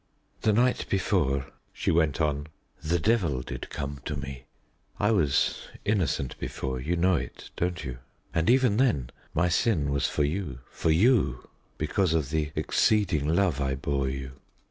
[0.41, 2.47] "The night before," she went on,
[2.81, 4.45] "the devil did come to me.
[4.99, 7.99] I was innocent before you know it, don't you?
[8.33, 13.61] And even then my sin was for you for you because of the exceeding love
[13.61, 14.31] I bore you.